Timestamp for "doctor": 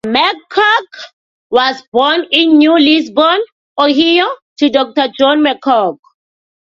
4.71-5.09